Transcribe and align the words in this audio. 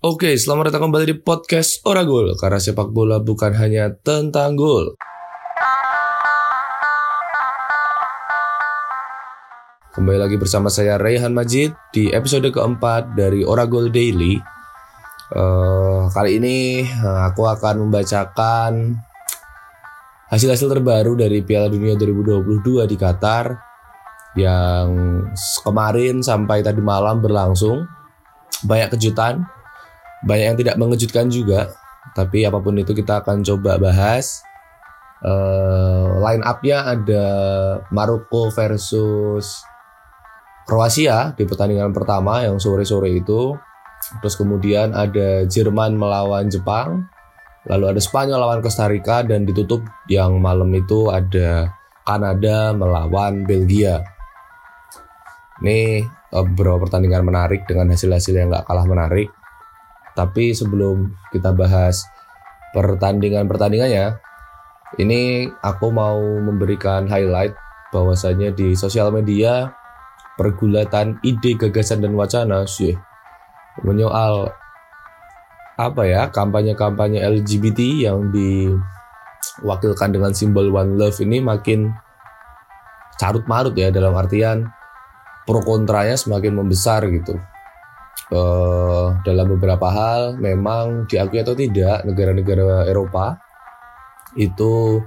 Oke, 0.00 0.32
selamat 0.32 0.72
datang 0.72 0.88
kembali 0.88 1.12
di 1.12 1.16
podcast 1.20 1.84
Oragol 1.84 2.32
Karena 2.40 2.56
sepak 2.56 2.88
bola 2.88 3.20
bukan 3.20 3.52
hanya 3.52 3.92
tentang 4.00 4.56
gol. 4.56 4.96
Kembali 9.92 10.16
lagi 10.16 10.40
bersama 10.40 10.72
saya 10.72 10.96
Rayhan 10.96 11.36
Majid 11.36 11.76
di 11.92 12.08
episode 12.16 12.48
keempat 12.48 13.12
dari 13.12 13.44
Oragol 13.44 13.92
Daily. 13.92 14.40
Uh, 15.36 16.08
Kali 16.16 16.40
ini 16.40 16.80
uh, 16.80 17.28
aku 17.28 17.44
akan 17.44 17.84
membacakan 17.84 18.96
hasil-hasil 20.32 20.80
terbaru 20.80 21.12
dari 21.12 21.44
Piala 21.44 21.68
Dunia 21.68 21.92
2022 22.00 22.88
di 22.88 22.96
Qatar 22.96 23.52
Yang 24.32 24.88
kemarin 25.60 26.24
sampai 26.24 26.64
tadi 26.64 26.80
malam 26.80 27.20
berlangsung. 27.20 27.84
Banyak 28.64 28.96
kejutan 28.96 29.59
banyak 30.26 30.46
yang 30.52 30.58
tidak 30.58 30.76
mengejutkan 30.76 31.28
juga 31.32 31.72
tapi 32.12 32.42
apa 32.42 32.58
pun 32.58 32.74
itu 32.80 32.92
kita 32.96 33.22
akan 33.22 33.44
coba 33.44 33.78
bahas. 33.78 34.42
Uh, 35.20 36.16
line 36.24 36.40
up-nya 36.40 36.96
ada 36.96 37.24
Maroko 37.92 38.48
versus 38.48 39.60
Kroasia 40.64 41.36
di 41.36 41.44
pertandingan 41.44 41.92
pertama 41.92 42.40
yang 42.40 42.56
sore-sore 42.56 43.12
itu. 43.12 43.52
Terus 44.24 44.34
kemudian 44.40 44.96
ada 44.96 45.44
Jerman 45.44 45.92
melawan 45.92 46.48
Jepang 46.48 47.04
lalu 47.68 47.92
ada 47.92 48.00
Spanyol 48.00 48.40
lawan 48.40 48.64
Costa 48.64 48.88
Rica 48.88 49.20
dan 49.20 49.44
ditutup 49.44 49.84
yang 50.08 50.40
malam 50.40 50.72
itu 50.72 51.12
ada 51.12 51.68
Kanada 52.00 52.72
melawan 52.72 53.44
Belgia. 53.44 54.00
Ini 55.60 56.00
uh, 56.32 56.44
beberapa 56.48 56.88
pertandingan 56.88 57.28
menarik 57.28 57.68
dengan 57.68 57.92
hasil-hasil 57.92 58.32
yang 58.32 58.48
gak 58.48 58.64
kalah 58.64 58.88
menarik 58.88 59.28
tapi 60.20 60.52
sebelum 60.52 61.16
kita 61.32 61.56
bahas 61.56 62.04
pertandingan-pertandingannya, 62.76 64.20
ini 65.00 65.48
aku 65.64 65.88
mau 65.88 66.20
memberikan 66.20 67.08
highlight 67.08 67.56
bahwasanya 67.88 68.52
di 68.52 68.76
sosial 68.76 69.08
media 69.08 69.72
pergulatan 70.36 71.16
ide, 71.24 71.56
gagasan 71.56 72.04
dan 72.04 72.12
wacana 72.12 72.68
sih 72.68 72.92
menyoal 73.80 74.52
apa 75.80 76.02
ya 76.04 76.28
kampanye-kampanye 76.28 77.24
LGBT 77.24 78.12
yang 78.12 78.28
diwakilkan 78.28 80.12
dengan 80.12 80.36
simbol 80.36 80.68
one 80.68 81.00
love 81.00 81.16
ini 81.24 81.40
makin 81.40 81.96
carut 83.16 83.48
marut 83.48 83.72
ya 83.72 83.88
dalam 83.88 84.12
artian 84.12 84.68
pro 85.48 85.64
kontranya 85.64 86.12
semakin 86.12 86.60
membesar 86.60 87.08
gitu 87.08 87.40
uh, 88.32 89.18
dalam 89.26 89.46
beberapa 89.58 89.90
hal 89.90 90.38
memang 90.38 91.06
diakui 91.06 91.42
atau 91.42 91.54
tidak 91.54 92.06
negara-negara 92.06 92.86
Eropa 92.88 93.38
itu 94.38 95.02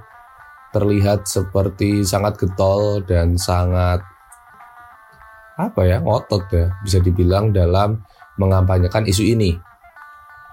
terlihat 0.74 1.24
seperti 1.24 2.02
sangat 2.02 2.34
getol 2.36 3.00
dan 3.06 3.38
sangat 3.38 4.02
apa 5.54 5.86
ya 5.86 6.02
ngotot 6.02 6.50
ya 6.50 6.66
bisa 6.82 6.98
dibilang 6.98 7.54
dalam 7.54 8.02
mengampanyekan 8.36 9.06
isu 9.06 9.22
ini. 9.22 9.54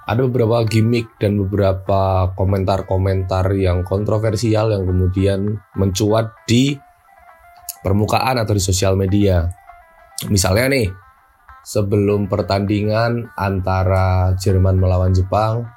Ada 0.06 0.26
beberapa 0.28 0.66
gimmick 0.66 1.18
dan 1.22 1.38
beberapa 1.38 2.34
komentar-komentar 2.34 3.54
yang 3.58 3.86
kontroversial 3.86 4.74
yang 4.74 4.84
kemudian 4.86 5.62
mencuat 5.78 6.34
di 6.46 6.74
permukaan 7.86 8.42
atau 8.42 8.54
di 8.58 8.62
sosial 8.62 8.98
media. 8.98 9.46
Misalnya 10.30 10.74
nih, 10.74 10.88
sebelum 11.62 12.26
pertandingan 12.26 13.30
antara 13.38 14.34
Jerman 14.38 14.82
melawan 14.82 15.14
Jepang, 15.14 15.70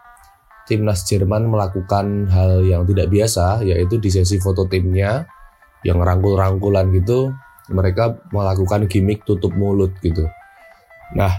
timnas 0.64 1.04
Jerman 1.04 1.48
melakukan 1.48 2.28
hal 2.32 2.64
yang 2.64 2.88
tidak 2.88 3.12
biasa, 3.12 3.60
yaitu 3.64 4.00
di 4.00 4.08
sesi 4.08 4.40
foto 4.40 4.64
timnya 4.64 5.28
yang 5.84 6.00
rangkul-rangkulan 6.00 6.88
gitu, 6.96 7.32
mereka 7.68 8.16
melakukan 8.32 8.88
gimmick 8.88 9.24
tutup 9.28 9.52
mulut 9.52 9.92
gitu. 10.00 10.24
Nah, 11.12 11.32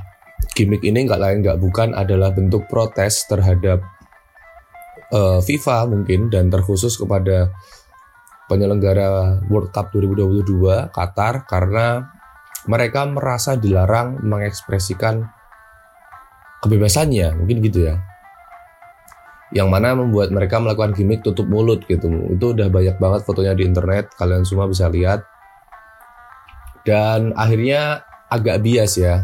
gimmick 0.53 0.85
ini 0.85 1.09
nggak 1.09 1.21
lain 1.21 1.37
nggak 1.41 1.57
bukan 1.57 1.97
adalah 1.97 2.29
bentuk 2.29 2.69
protes 2.69 3.25
terhadap 3.25 3.81
uh, 5.09 5.41
FIFA 5.41 5.89
mungkin 5.89 6.29
dan 6.29 6.53
terkhusus 6.53 6.93
kepada 6.97 7.49
penyelenggara 8.45 9.41
World 9.49 9.73
Cup 9.73 9.89
2022 9.93 10.93
Qatar 10.93 11.49
karena 11.49 12.14
mereka 12.65 13.05
merasa 13.05 13.53
dilarang 13.53 14.21
mengekspresikan 14.25 15.25
kebebasannya, 16.65 17.37
mungkin 17.37 17.61
gitu 17.61 17.89
ya. 17.89 18.01
Yang 19.53 19.67
mana 19.69 19.93
membuat 19.93 20.33
mereka 20.33 20.57
melakukan 20.57 20.97
gimmick 20.97 21.21
tutup 21.21 21.45
mulut 21.45 21.85
gitu. 21.85 22.09
Itu 22.33 22.57
udah 22.57 22.67
banyak 22.73 22.97
banget 22.97 23.21
fotonya 23.23 23.53
di 23.53 23.63
internet, 23.69 24.13
kalian 24.17 24.41
semua 24.43 24.65
bisa 24.65 24.89
lihat. 24.89 25.21
Dan 26.81 27.33
akhirnya 27.37 28.01
agak 28.29 28.65
bias 28.65 28.97
ya. 28.97 29.21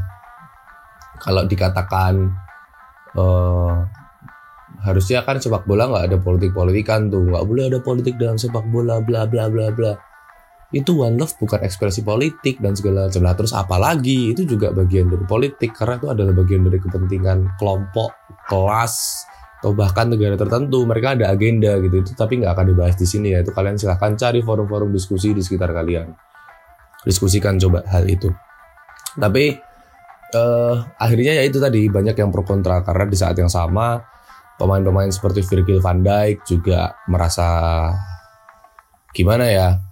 Kalau 1.22 1.46
dikatakan 1.46 2.34
uh, 3.18 3.86
harusnya 4.82 5.22
kan 5.22 5.38
sepak 5.38 5.70
bola 5.70 5.90
nggak 5.90 6.06
ada 6.14 6.18
politik-politikan 6.18 7.10
tuh, 7.10 7.30
nggak 7.30 7.46
boleh 7.46 7.64
ada 7.70 7.80
politik 7.82 8.18
dalam 8.18 8.38
sepak 8.38 8.66
bola, 8.70 9.02
bla 9.02 9.30
bla 9.30 9.46
bla 9.50 9.70
bla 9.70 10.11
itu 10.72 11.04
one 11.04 11.20
love 11.20 11.36
bukan 11.36 11.60
ekspresi 11.68 12.00
politik 12.00 12.64
dan 12.64 12.72
segala 12.72 13.12
macam. 13.12 13.22
Nah, 13.28 13.36
terus 13.36 13.52
apalagi 13.52 14.32
itu 14.32 14.48
juga 14.48 14.72
bagian 14.72 15.12
dari 15.12 15.28
politik 15.28 15.76
karena 15.76 16.00
itu 16.00 16.08
adalah 16.08 16.32
bagian 16.32 16.64
dari 16.64 16.80
kepentingan 16.80 17.60
kelompok, 17.60 18.16
kelas 18.48 19.28
atau 19.60 19.76
bahkan 19.76 20.08
negara 20.08 20.40
tertentu. 20.40 20.88
Mereka 20.88 21.20
ada 21.20 21.36
agenda 21.36 21.76
gitu 21.84 22.00
itu 22.00 22.12
tapi 22.16 22.40
nggak 22.40 22.56
akan 22.56 22.66
dibahas 22.72 22.96
di 22.96 23.04
sini 23.04 23.36
ya. 23.36 23.44
Itu 23.44 23.52
kalian 23.52 23.76
silahkan 23.76 24.16
cari 24.16 24.40
forum-forum 24.40 24.96
diskusi 24.96 25.36
di 25.36 25.44
sekitar 25.44 25.76
kalian. 25.76 26.08
Diskusikan 27.04 27.60
coba 27.60 27.84
hal 27.92 28.08
itu. 28.08 28.32
Tapi 29.20 29.52
uh, 30.32 30.76
akhirnya 30.96 31.36
ya 31.36 31.44
itu 31.44 31.60
tadi 31.60 31.92
banyak 31.92 32.16
yang 32.16 32.32
pro 32.32 32.48
kontra 32.48 32.80
karena 32.80 33.12
di 33.12 33.18
saat 33.20 33.36
yang 33.36 33.52
sama 33.52 34.00
pemain-pemain 34.56 35.12
seperti 35.12 35.44
Virgil 35.44 35.84
van 35.84 36.00
Dijk 36.00 36.48
juga 36.48 36.96
merasa 37.12 37.92
gimana 39.12 39.52
ya 39.52 39.91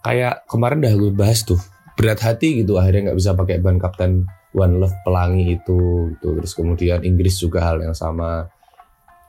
kayak 0.00 0.48
kemarin 0.48 0.80
udah 0.80 0.94
gue 0.96 1.12
bahas 1.12 1.44
tuh 1.44 1.60
berat 1.96 2.20
hati 2.24 2.64
gitu 2.64 2.80
akhirnya 2.80 3.12
nggak 3.12 3.18
bisa 3.20 3.36
pakai 3.36 3.60
ban 3.60 3.76
kapten 3.76 4.24
One 4.56 4.82
Love 4.82 4.96
pelangi 5.06 5.54
itu 5.54 6.10
gitu. 6.14 6.28
Terus 6.42 6.52
kemudian 6.58 6.98
Inggris 7.06 7.38
juga 7.38 7.62
hal 7.70 7.82
yang 7.82 7.94
sama. 7.94 8.50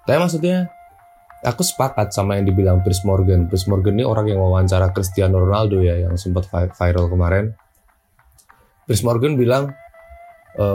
Tapi 0.05 0.17
maksudnya 0.17 0.65
aku 1.45 1.61
sepakat 1.61 2.09
sama 2.09 2.41
yang 2.41 2.49
dibilang 2.49 2.81
Chris 2.81 3.05
Morgan. 3.05 3.45
Chris 3.45 3.69
Morgan 3.69 4.01
ini 4.01 4.05
orang 4.05 4.25
yang 4.29 4.41
wawancara 4.41 4.89
Cristiano 4.93 5.37
Ronaldo 5.37 5.81
ya 5.81 6.09
yang 6.09 6.17
sempat 6.17 6.49
viral 6.49 7.05
kemarin. 7.05 7.53
Chris 8.89 9.05
Morgan 9.05 9.37
bilang 9.37 9.69
e, 10.57 10.65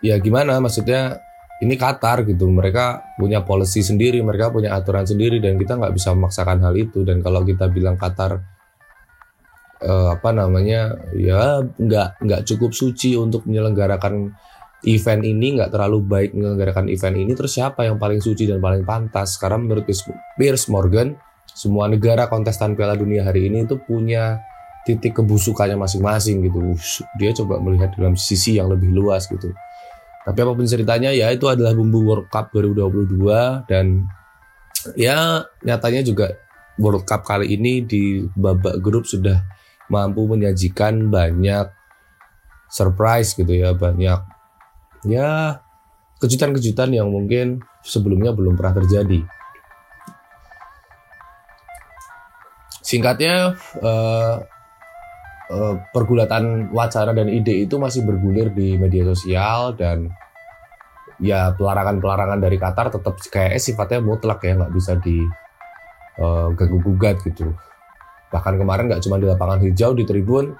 ya 0.00 0.16
gimana 0.16 0.56
maksudnya 0.56 1.20
ini 1.60 1.76
Qatar 1.76 2.24
gitu. 2.24 2.48
Mereka 2.48 3.16
punya 3.20 3.44
policy 3.44 3.84
sendiri 3.84 4.24
mereka 4.24 4.48
punya 4.48 4.72
aturan 4.72 5.04
sendiri 5.04 5.36
dan 5.36 5.60
kita 5.60 5.76
nggak 5.76 5.92
bisa 5.92 6.16
memaksakan 6.16 6.64
hal 6.64 6.72
itu. 6.80 7.04
Dan 7.04 7.20
kalau 7.20 7.44
kita 7.44 7.68
bilang 7.68 8.00
Qatar 8.00 8.51
uh, 9.82 10.14
apa 10.16 10.30
namanya 10.30 10.96
ya 11.12 11.60
nggak 11.62 12.22
nggak 12.22 12.42
cukup 12.46 12.72
suci 12.72 13.18
untuk 13.18 13.44
menyelenggarakan 13.44 14.32
event 14.82 15.22
ini 15.22 15.58
nggak 15.58 15.70
terlalu 15.70 16.02
baik 16.02 16.30
menyelenggarakan 16.34 16.90
event 16.90 17.16
ini 17.18 17.32
terus 17.38 17.54
siapa 17.54 17.86
yang 17.86 17.98
paling 17.98 18.18
suci 18.18 18.50
dan 18.50 18.58
paling 18.58 18.82
pantas? 18.82 19.38
Karena 19.38 19.62
menurut 19.62 19.86
Piers 20.38 20.66
Morgan 20.66 21.14
semua 21.46 21.86
negara 21.86 22.26
kontestan 22.26 22.74
Piala 22.74 22.98
Dunia 22.98 23.22
hari 23.22 23.46
ini 23.46 23.68
itu 23.68 23.78
punya 23.78 24.40
titik 24.82 25.22
kebusukannya 25.22 25.78
masing-masing 25.78 26.42
gitu. 26.42 26.74
Dia 27.18 27.30
coba 27.38 27.62
melihat 27.62 27.94
dalam 27.94 28.18
sisi 28.18 28.58
yang 28.58 28.66
lebih 28.72 28.90
luas 28.90 29.30
gitu. 29.30 29.54
Tapi 30.22 30.38
apa 30.38 30.52
pun 30.54 30.66
ceritanya 30.66 31.10
ya 31.10 31.30
itu 31.34 31.50
adalah 31.50 31.74
bumbu 31.74 32.02
World 32.02 32.28
Cup 32.30 32.54
2022 32.54 33.66
dan 33.66 34.06
ya 34.94 35.46
nyatanya 35.62 36.02
juga 36.02 36.34
World 36.78 37.06
Cup 37.06 37.26
kali 37.26 37.54
ini 37.54 37.82
di 37.86 38.22
babak 38.34 38.78
grup 38.82 39.06
sudah 39.06 39.42
mampu 39.92 40.24
menyajikan 40.24 41.12
banyak 41.12 41.68
surprise 42.72 43.36
gitu 43.36 43.52
ya, 43.52 43.76
banyak 43.76 44.24
ya 45.04 45.60
kejutan-kejutan 46.16 46.96
yang 46.96 47.12
mungkin 47.12 47.60
sebelumnya 47.84 48.32
belum 48.32 48.56
pernah 48.56 48.80
terjadi. 48.80 49.20
Singkatnya, 52.80 53.56
uh, 53.82 54.36
pergulatan 55.92 56.72
wacana 56.72 57.12
dan 57.12 57.28
ide 57.28 57.68
itu 57.68 57.76
masih 57.76 58.08
bergulir 58.08 58.48
di 58.56 58.80
media 58.80 59.04
sosial 59.04 59.76
dan 59.76 60.08
ya 61.20 61.52
pelarangan-pelarangan 61.54 62.40
dari 62.40 62.56
Qatar 62.56 62.88
tetap 62.88 63.14
kayak 63.28 63.60
sifatnya 63.60 64.00
mutlak 64.00 64.40
ya 64.42 64.56
nggak 64.56 64.72
bisa 64.72 64.96
di 64.98 65.20
uh, 66.18 66.48
ganggu-gugat 66.56 67.20
gitu. 67.22 67.52
Bahkan 68.32 68.56
kemarin 68.56 68.88
nggak 68.88 69.04
cuma 69.04 69.20
di 69.20 69.28
lapangan 69.28 69.60
hijau 69.60 69.92
di 69.92 70.08
tribun, 70.08 70.56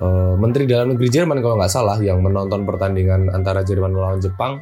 uh, 0.00 0.34
Menteri 0.36 0.68
Dalam 0.68 0.94
Negeri 0.94 1.08
Jerman 1.08 1.40
kalau 1.40 1.56
nggak 1.56 1.72
salah 1.72 1.96
yang 1.98 2.20
menonton 2.20 2.68
pertandingan 2.68 3.32
antara 3.32 3.64
Jerman 3.64 3.96
melawan 3.96 4.20
Jepang 4.20 4.60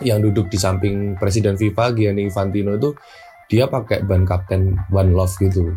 yang 0.00 0.24
duduk 0.24 0.48
di 0.48 0.56
samping 0.56 1.18
presiden 1.20 1.60
FIFA 1.60 1.92
Gianni 1.92 2.26
Infantino 2.26 2.74
itu 2.74 2.96
dia 3.48 3.68
pakai 3.68 4.04
ban 4.04 4.24
kapten 4.24 4.76
One 4.88 5.12
Love 5.12 5.36
gitu. 5.40 5.76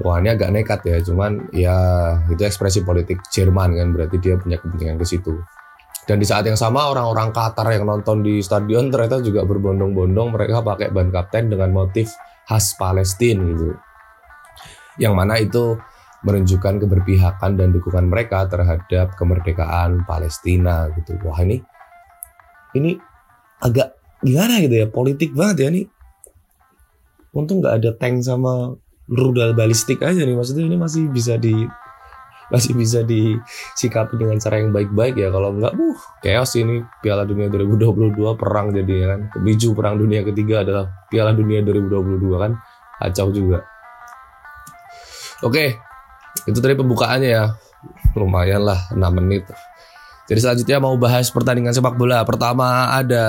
Wah 0.00 0.16
ini 0.16 0.32
agak 0.32 0.48
nekat 0.54 0.80
ya 0.88 0.96
cuman 1.04 1.52
ya 1.52 1.76
itu 2.30 2.40
ekspresi 2.40 2.86
politik 2.86 3.20
Jerman 3.28 3.76
kan 3.76 3.88
berarti 3.92 4.16
dia 4.16 4.38
punya 4.40 4.56
kepentingan 4.56 4.96
ke 4.96 5.06
situ. 5.06 5.34
Dan 6.08 6.18
di 6.18 6.26
saat 6.26 6.42
yang 6.48 6.56
sama 6.56 6.90
orang-orang 6.90 7.30
Qatar 7.30 7.70
yang 7.70 7.86
nonton 7.86 8.24
di 8.24 8.40
stadion 8.40 8.88
ternyata 8.90 9.20
juga 9.20 9.44
berbondong-bondong 9.44 10.34
mereka 10.34 10.64
pakai 10.64 10.90
ban 10.90 11.12
kapten 11.12 11.52
dengan 11.52 11.70
motif 11.70 12.10
khas 12.48 12.74
Palestina 12.74 13.44
gitu 13.46 13.89
yang 14.96 15.14
mana 15.14 15.38
itu 15.38 15.78
menunjukkan 16.20 16.84
keberpihakan 16.84 17.56
dan 17.56 17.72
dukungan 17.72 18.08
mereka 18.08 18.44
terhadap 18.48 19.16
kemerdekaan 19.16 20.04
Palestina 20.04 20.90
gitu. 20.96 21.16
Wah 21.24 21.40
ini 21.40 21.60
ini 22.76 22.96
agak 23.60 23.96
gimana 24.20 24.60
gitu 24.60 24.74
ya 24.84 24.86
politik 24.88 25.32
banget 25.32 25.56
ya 25.64 25.68
nih 25.72 25.86
untung 27.32 27.64
nggak 27.64 27.74
ada 27.80 27.90
tank 27.96 28.20
sama 28.20 28.76
rudal 29.10 29.56
balistik 29.56 30.04
aja 30.04 30.22
nih 30.22 30.36
maksudnya 30.36 30.68
ini 30.68 30.76
masih 30.76 31.08
bisa 31.08 31.40
di 31.40 31.66
masih 32.50 32.74
bisa 32.74 33.06
disikapi 33.06 34.18
dengan 34.18 34.34
cara 34.42 34.58
yang 34.58 34.74
baik-baik 34.74 35.14
ya. 35.14 35.30
Kalau 35.30 35.54
enggak 35.54 35.70
uh 35.70 36.00
chaos 36.18 36.58
ini. 36.58 36.82
Piala 36.98 37.22
Dunia 37.22 37.46
2022 37.46 38.10
perang 38.34 38.74
jadi 38.74 38.94
kan. 39.06 39.20
Pemicu 39.30 39.70
perang 39.70 39.94
dunia 39.94 40.26
ketiga 40.26 40.66
adalah 40.66 41.06
Piala 41.06 41.30
Dunia 41.30 41.62
2022 41.62 42.42
kan. 42.42 42.58
Kacau 42.98 43.30
juga 43.30 43.69
oke 45.42 45.90
itu 46.46 46.58
tadi 46.62 46.74
pembukaannya 46.78 47.30
ya. 47.30 47.44
Lumayan 48.14 48.66
lah 48.66 48.92
6 48.92 49.00
menit. 49.16 49.48
Jadi 50.30 50.38
selanjutnya 50.38 50.78
mau 50.78 50.94
bahas 50.94 51.26
pertandingan 51.34 51.74
sepak 51.74 51.98
bola. 51.98 52.22
Pertama 52.22 52.94
ada 52.94 53.24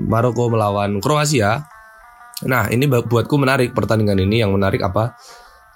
Maroko 0.00 0.48
melawan 0.48 0.96
Kroasia. 1.02 1.68
Nah 2.48 2.70
ini 2.72 2.88
buatku 2.88 3.36
menarik 3.36 3.76
pertandingan 3.76 4.16
ini. 4.16 4.40
Yang 4.40 4.56
menarik 4.56 4.80
apa? 4.80 5.18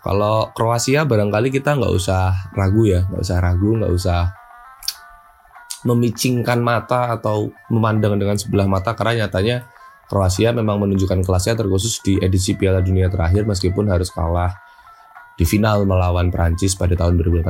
Kalau 0.01 0.49
Kroasia 0.57 1.05
barangkali 1.05 1.53
kita 1.53 1.77
nggak 1.77 1.93
usah 1.93 2.33
ragu 2.57 2.89
ya, 2.89 3.05
nggak 3.05 3.23
usah 3.23 3.37
ragu, 3.39 3.71
nggak 3.79 3.93
usah 3.93 4.21
memicingkan 5.83 6.63
mata 6.63 7.11
atau 7.21 7.53
memandang 7.69 8.17
dengan 8.17 8.41
sebelah 8.41 8.65
mata. 8.65 8.97
Karena 8.97 9.27
nyatanya 9.27 9.69
Kroasia 10.09 10.57
memang 10.57 10.81
menunjukkan 10.81 11.21
kelasnya 11.21 11.53
terkhusus 11.59 12.01
di 12.01 12.17
edisi 12.17 12.57
Piala 12.57 12.81
Dunia 12.81 13.13
terakhir. 13.13 13.45
Meskipun 13.45 13.93
harus 13.93 14.09
kalah 14.09 14.57
di 15.37 15.45
final 15.49 15.85
melawan 15.89 16.29
Prancis 16.29 16.77
pada 16.77 16.97
tahun 16.97 17.21
2018. 17.21 17.49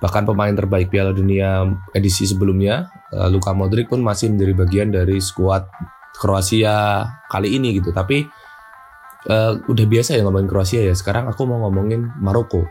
Bahkan 0.00 0.22
pemain 0.22 0.54
terbaik 0.54 0.88
Piala 0.88 1.10
Dunia 1.10 1.66
edisi 1.92 2.28
sebelumnya, 2.28 2.88
eh, 3.10 3.28
Luka 3.28 3.50
Modric 3.50 3.90
pun 3.90 4.00
masih 4.00 4.30
menjadi 4.30 4.54
bagian 4.54 4.88
dari 4.94 5.18
skuad 5.18 5.66
Kroasia 6.14 7.06
kali 7.32 7.56
ini 7.56 7.80
gitu. 7.80 7.94
Tapi 7.96 8.28
uh, 9.30 9.56
udah 9.56 9.86
biasa 9.88 10.18
ya 10.18 10.26
ngomongin 10.26 10.50
Kroasia 10.50 10.84
ya. 10.84 10.92
Sekarang 10.92 11.30
aku 11.30 11.48
mau 11.48 11.64
ngomongin 11.64 12.12
Maroko. 12.20 12.66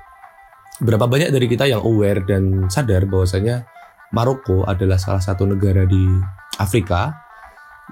Berapa 0.79 1.09
banyak 1.09 1.33
dari 1.33 1.47
kita 1.49 1.65
yang 1.65 1.81
aware 1.81 2.23
dan 2.29 2.69
sadar 2.69 3.09
bahwasanya 3.09 3.65
Maroko 4.13 4.67
adalah 4.69 5.01
salah 5.01 5.23
satu 5.23 5.49
negara 5.49 5.87
di 5.87 6.03
Afrika 6.61 7.28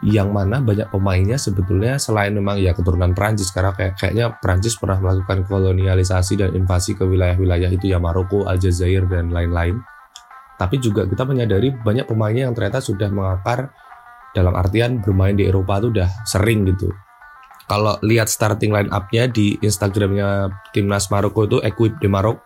yang 0.05 0.29
mana 0.29 0.61
banyak 0.61 0.93
pemainnya 0.93 1.41
sebetulnya 1.41 1.97
selain 1.97 2.29
memang 2.29 2.61
ya 2.61 2.77
keturunan 2.77 3.17
Prancis 3.17 3.49
karena 3.49 3.73
kayak 3.73 3.97
kayaknya 3.97 4.29
Prancis 4.37 4.77
pernah 4.77 5.01
melakukan 5.01 5.41
kolonialisasi 5.49 6.33
dan 6.37 6.49
invasi 6.53 6.93
ke 6.93 7.01
wilayah-wilayah 7.01 7.73
itu 7.73 7.89
ya 7.89 7.97
Maroko, 7.97 8.45
Aljazair 8.45 9.09
dan 9.09 9.33
lain-lain. 9.33 9.81
Tapi 10.57 10.77
juga 10.77 11.05
kita 11.09 11.25
menyadari 11.25 11.73
banyak 11.73 12.05
pemainnya 12.05 12.49
yang 12.49 12.53
ternyata 12.53 12.81
sudah 12.81 13.09
mengakar 13.09 13.73
dalam 14.37 14.53
artian 14.53 15.01
bermain 15.01 15.33
di 15.33 15.49
Eropa 15.49 15.81
itu 15.81 15.89
udah 15.97 16.09
sering 16.29 16.65
gitu. 16.69 16.93
Kalau 17.65 17.97
lihat 18.05 18.29
starting 18.29 18.71
line 18.71 18.89
up-nya 18.93 19.27
di 19.27 19.57
Instagramnya 19.59 20.49
timnas 20.71 21.09
Maroko 21.09 21.49
itu 21.49 21.57
Equip 21.59 21.99
de 21.99 22.07
Marok, 22.07 22.39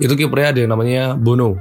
itu 0.00 0.16
kipernya 0.16 0.56
ada 0.56 0.60
yang 0.64 0.72
namanya 0.72 1.14
Bono. 1.14 1.60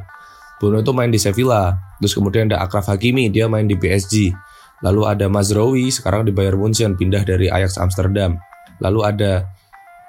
Bono 0.57 0.79
itu 0.79 0.91
main 0.95 1.11
di 1.11 1.19
Sevilla. 1.19 1.75
Terus 1.99 2.15
kemudian 2.15 2.47
ada 2.47 2.63
Akraf 2.63 2.87
Hakimi, 2.87 3.27
dia 3.27 3.51
main 3.51 3.67
di 3.67 3.75
PSG. 3.75 4.31
Lalu 4.79 5.01
ada 5.07 5.25
Mazraoui, 5.27 5.91
sekarang 5.91 6.23
di 6.23 6.31
Bayern 6.31 6.59
Munchen, 6.59 6.95
pindah 6.95 7.27
dari 7.27 7.51
Ajax 7.51 7.75
Amsterdam. 7.75 8.39
Lalu 8.79 8.99
ada 9.03 9.31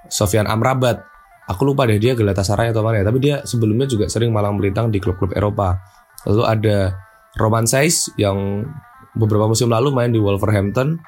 Sofian 0.06 0.46
Amrabat. 0.46 1.02
Aku 1.50 1.66
lupa 1.66 1.82
deh 1.82 1.98
dia 1.98 2.14
Galatasaray 2.14 2.70
atau 2.70 2.86
mana 2.86 3.02
ya, 3.02 3.04
tapi 3.10 3.18
dia 3.18 3.36
sebelumnya 3.42 3.90
juga 3.90 4.06
sering 4.06 4.30
malang 4.30 4.54
melintang 4.54 4.94
di 4.94 5.02
klub-klub 5.02 5.34
Eropa. 5.34 5.82
Lalu 6.30 6.42
ada 6.46 6.94
Roman 7.34 7.66
Saiz 7.66 8.06
yang 8.14 8.62
beberapa 9.18 9.50
musim 9.50 9.66
lalu 9.66 9.90
main 9.90 10.14
di 10.14 10.22
Wolverhampton. 10.22 11.02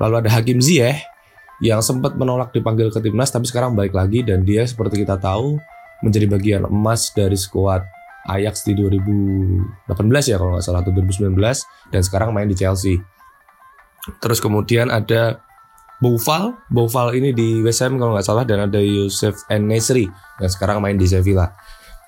Lalu 0.00 0.14
ada 0.24 0.30
Hakim 0.40 0.64
Ziyech 0.64 1.04
yang 1.62 1.84
sempat 1.84 2.18
menolak 2.18 2.50
dipanggil 2.50 2.90
ke 2.90 2.98
timnas 2.98 3.30
tapi 3.30 3.46
sekarang 3.46 3.78
balik 3.78 3.94
lagi 3.94 4.26
dan 4.26 4.42
dia 4.42 4.66
seperti 4.66 5.06
kita 5.06 5.20
tahu 5.22 5.60
menjadi 6.02 6.26
bagian 6.26 6.62
emas 6.66 7.14
dari 7.14 7.38
skuad 7.38 7.86
Ajax 8.24 8.64
di 8.64 8.72
2018 8.72 9.90
ya 10.32 10.36
kalau 10.40 10.56
nggak 10.56 10.64
salah 10.64 10.80
atau 10.80 10.92
2019 10.96 11.36
dan 11.92 12.00
sekarang 12.00 12.32
main 12.32 12.48
di 12.48 12.56
Chelsea. 12.56 12.96
Terus 14.20 14.40
kemudian 14.40 14.88
ada 14.88 15.44
Boufal, 16.00 16.58
Boufal 16.68 17.16
ini 17.16 17.32
di 17.32 17.64
West 17.64 17.80
Ham 17.84 17.96
kalau 17.96 18.16
nggak 18.16 18.26
salah 18.26 18.44
dan 18.44 18.68
ada 18.68 18.80
Yusuf 18.80 19.46
Nesri 19.48 20.08
yang 20.40 20.50
sekarang 20.52 20.80
main 20.80 20.96
di 21.00 21.08
Sevilla. 21.08 21.52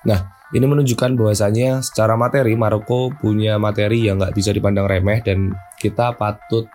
Nah, 0.05 0.37
ini 0.53 0.63
menunjukkan 0.63 1.17
bahwasanya 1.17 1.81
secara 1.81 2.13
materi 2.13 2.53
Maroko 2.53 3.09
punya 3.11 3.57
materi 3.57 4.05
yang 4.05 4.21
nggak 4.21 4.35
bisa 4.37 4.53
dipandang 4.53 4.85
remeh 4.85 5.19
dan 5.25 5.53
kita 5.81 6.13
patut 6.15 6.69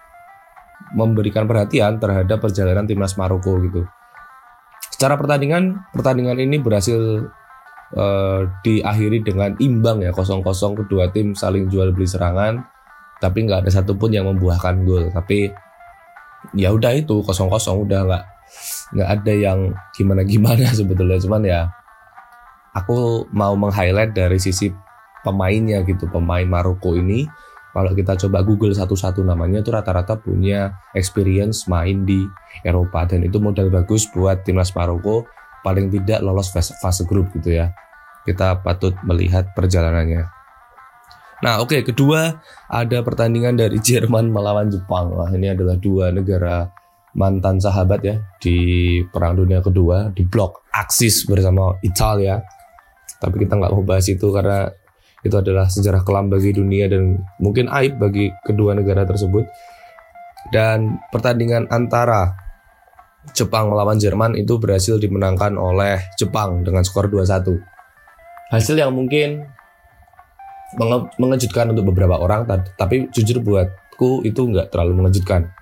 memberikan 0.93 1.47
perhatian 1.47 1.97
terhadap 2.03 2.43
perjalanan 2.43 2.85
timnas 2.85 3.15
Maroko 3.15 3.59
gitu. 3.63 3.87
Secara 4.93 5.17
pertandingan, 5.17 5.89
pertandingan 5.95 6.39
ini 6.43 6.61
berhasil 6.61 7.27
uh, 7.97 8.49
diakhiri 8.65 9.25
dengan 9.25 9.57
imbang 9.61 10.01
ya 10.05 10.11
kosong-kosong 10.13 10.85
kedua 10.85 11.13
tim 11.13 11.37
saling 11.37 11.69
jual 11.69 11.93
beli 11.93 12.09
serangan, 12.09 12.65
tapi 13.21 13.47
nggak 13.47 13.67
ada 13.67 13.71
satupun 13.71 14.13
yang 14.13 14.29
membuahkan 14.29 14.83
gol. 14.85 15.09
Tapi 15.13 15.53
ya 16.57 16.75
udah 16.75 16.93
itu 16.97 17.23
kosong-kosong 17.23 17.87
udah 17.87 18.01
nggak 18.09 18.25
nggak 18.93 19.09
ada 19.09 19.33
yang 19.33 19.59
gimana-gimana 19.97 20.69
sebetulnya. 20.79 21.19
Cuman 21.21 21.43
ya 21.45 21.61
aku 22.77 23.29
mau 23.33 23.53
meng-highlight 23.57 24.17
dari 24.17 24.41
sisi 24.41 24.73
pemainnya 25.23 25.85
gitu 25.85 26.09
pemain 26.09 26.45
Maroko 26.45 26.97
ini. 26.97 27.29
Kalau 27.73 27.97
kita 27.97 28.21
coba 28.21 28.45
Google 28.45 28.77
satu-satu 28.77 29.25
namanya 29.25 29.65
itu 29.65 29.73
rata-rata 29.73 30.21
punya 30.21 30.77
experience 30.93 31.65
main 31.73 32.05
di 32.05 32.21
Eropa. 32.61 33.09
Dan 33.09 33.25
itu 33.25 33.41
modal 33.41 33.73
bagus 33.73 34.05
buat 34.13 34.45
timnas 34.45 34.77
Maroko 34.77 35.25
paling 35.63 35.89
tidak 35.89 36.21
lolos 36.21 36.51
fase, 36.51 36.75
fase 36.79 37.07
grup 37.07 37.31
gitu 37.35 37.55
ya. 37.55 37.73
Kita 38.23 38.63
patut 38.63 38.95
melihat 39.03 39.51
perjalanannya. 39.55 40.43
Nah 41.43 41.59
oke 41.59 41.75
okay, 41.75 41.81
kedua 41.83 42.39
ada 42.71 42.99
pertandingan 43.03 43.59
dari 43.59 43.79
Jerman 43.87 44.31
melawan 44.31 44.71
Jepang. 44.71 45.11
Wah, 45.15 45.31
ini 45.35 45.51
adalah 45.51 45.75
dua 45.79 46.15
negara 46.15 46.71
mantan 47.13 47.61
sahabat 47.61 48.01
ya 48.03 48.17
di 48.41 48.57
Perang 49.05 49.37
Dunia 49.37 49.61
Kedua 49.61 50.09
di 50.15 50.25
blok 50.25 50.65
Aksis 50.73 51.27
bersama 51.27 51.77
Italia. 51.85 52.41
Tapi 53.19 53.37
kita 53.43 53.59
nggak 53.59 53.73
mau 53.75 53.85
bahas 53.87 54.07
itu 54.11 54.31
karena 54.35 54.71
itu 55.23 55.35
adalah 55.39 55.71
sejarah 55.71 56.03
kelam 56.03 56.27
bagi 56.27 56.51
dunia 56.51 56.91
dan 56.91 57.15
mungkin 57.39 57.71
aib 57.71 57.99
bagi 58.03 58.31
kedua 58.43 58.75
negara 58.75 59.07
tersebut. 59.07 59.47
Dan 60.51 60.99
pertandingan 61.15 61.71
antara 61.71 62.42
Jepang 63.31 63.71
melawan 63.71 64.03
Jerman 64.03 64.35
itu 64.35 64.59
berhasil 64.59 64.99
dimenangkan 64.99 65.55
oleh 65.55 66.03
Jepang 66.19 66.67
dengan 66.67 66.83
skor 66.83 67.07
2-1. 67.07 67.55
Hasil 68.51 68.75
yang 68.75 68.91
mungkin 68.91 69.47
menge 70.75 70.99
mengejutkan 71.23 71.71
untuk 71.71 71.95
beberapa 71.95 72.19
orang, 72.19 72.51
tapi 72.75 73.07
jujur 73.15 73.39
buatku 73.39 74.27
itu 74.27 74.41
nggak 74.51 74.75
terlalu 74.75 75.07
mengejutkan. 75.07 75.55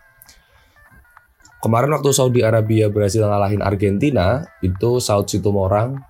Kemarin 1.60 1.92
waktu 1.92 2.10
Saudi 2.16 2.40
Arabia 2.40 2.88
berhasil 2.88 3.20
ngalahin 3.20 3.60
Argentina, 3.60 4.40
itu 4.64 4.96
Saud 4.96 5.28
Situmorang 5.28 6.00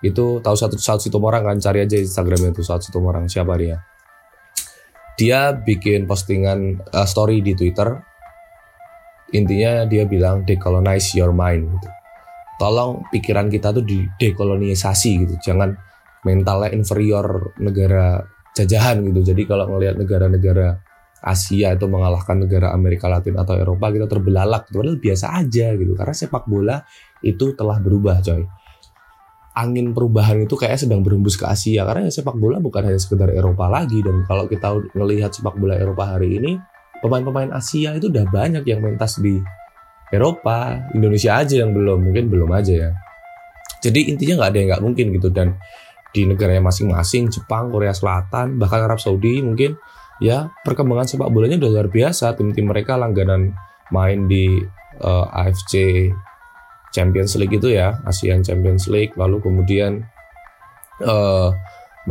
itu 0.00 0.40
tahu 0.40 0.56
satu 0.56 0.80
Saud 0.80 1.00
Situmorang 1.04 1.44
kan 1.44 1.56
cari 1.60 1.84
aja 1.84 1.96
Instagramnya 2.00 2.56
itu 2.56 2.64
Saud 2.64 2.80
Situmorang 2.80 3.28
siapa 3.28 3.52
dia 3.60 3.84
dia 5.20 5.52
bikin 5.52 6.08
postingan 6.08 6.80
uh, 6.96 7.04
story 7.04 7.44
di 7.44 7.52
Twitter 7.52 8.00
intinya 9.30 9.86
dia 9.86 10.06
bilang 10.06 10.42
decolonize 10.42 11.14
your 11.14 11.30
mind 11.30 11.70
gitu. 11.78 11.88
Tolong 12.60 13.08
pikiran 13.08 13.48
kita 13.48 13.72
tuh 13.72 13.84
di 13.86 14.04
dekolonisasi 14.20 15.10
gitu. 15.24 15.34
Jangan 15.40 15.72
mentalnya 16.28 16.76
inferior 16.76 17.56
negara 17.56 18.20
jajahan 18.52 19.00
gitu. 19.00 19.32
Jadi 19.32 19.42
kalau 19.48 19.70
ngelihat 19.72 19.96
negara-negara 19.96 20.76
Asia 21.20 21.76
itu 21.76 21.84
mengalahkan 21.84 22.40
negara 22.40 22.72
Amerika 22.72 23.04
Latin 23.08 23.36
atau 23.36 23.56
Eropa 23.56 23.92
kita 23.92 24.08
terbelalak. 24.08 24.68
Itu 24.68 24.80
padahal 24.80 25.00
biasa 25.00 25.26
aja 25.40 25.72
gitu. 25.76 25.92
Karena 25.96 26.14
sepak 26.16 26.44
bola 26.48 26.80
itu 27.24 27.52
telah 27.56 27.76
berubah 27.80 28.20
coy. 28.24 28.44
Angin 29.50 29.92
perubahan 29.92 30.44
itu 30.44 30.56
kayak 30.56 30.80
sedang 30.80 31.04
berembus 31.04 31.36
ke 31.36 31.44
Asia. 31.44 31.84
Karena 31.84 32.08
sepak 32.08 32.36
bola 32.36 32.60
bukan 32.60 32.88
hanya 32.88 33.00
sekedar 33.00 33.32
Eropa 33.32 33.68
lagi. 33.68 34.00
Dan 34.00 34.24
kalau 34.24 34.48
kita 34.48 34.72
melihat 34.96 35.32
sepak 35.32 35.56
bola 35.60 35.76
Eropa 35.76 36.16
hari 36.16 36.40
ini 36.40 36.56
pemain-pemain 37.00 37.50
Asia 37.52 37.96
itu 37.96 38.12
udah 38.12 38.28
banyak 38.28 38.64
yang 38.64 38.80
mentas 38.84 39.18
di 39.18 39.40
Eropa 40.10 40.90
Indonesia 40.92 41.38
aja 41.38 41.62
yang 41.62 41.72
belum 41.72 42.10
mungkin 42.10 42.28
belum 42.28 42.50
aja 42.50 42.74
ya. 42.88 42.90
Jadi 43.80 44.12
intinya 44.12 44.44
nggak 44.44 44.50
ada 44.52 44.58
yang 44.58 44.68
nggak 44.74 44.84
mungkin 44.84 45.06
gitu. 45.16 45.28
Dan 45.32 45.56
di 46.10 46.26
negaranya 46.26 46.66
masing-masing 46.66 47.30
Jepang 47.30 47.70
Korea 47.70 47.94
Selatan 47.94 48.58
bahkan 48.58 48.82
Arab 48.82 48.98
Saudi 48.98 49.38
mungkin 49.40 49.78
ya 50.18 50.50
perkembangan 50.66 51.06
sepak 51.06 51.30
bolanya 51.30 51.56
udah 51.62 51.70
luar 51.70 51.88
biasa. 51.88 52.34
Tim-tim 52.36 52.66
mereka 52.68 52.98
langganan 52.98 53.54
main 53.94 54.26
di 54.26 54.60
uh, 55.00 55.26
eh, 55.30 55.40
AFC 55.46 55.74
Champions 56.90 57.38
League 57.38 57.54
itu 57.54 57.70
ya 57.70 58.02
ASEAN 58.02 58.42
Champions 58.42 58.90
League. 58.90 59.14
Lalu 59.14 59.38
kemudian 59.38 60.04
uh, 61.06 61.54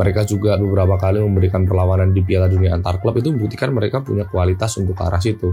mereka 0.00 0.24
juga 0.24 0.56
beberapa 0.56 0.96
kali 0.96 1.20
memberikan 1.20 1.68
perlawanan 1.68 2.16
di 2.16 2.24
Piala 2.24 2.48
Dunia 2.48 2.72
antar 2.72 2.96
klub 3.04 3.20
itu 3.20 3.28
membuktikan 3.28 3.68
mereka 3.68 4.00
punya 4.00 4.24
kualitas 4.24 4.80
untuk 4.80 4.96
ke 4.96 5.04
arah 5.04 5.20
situ. 5.20 5.52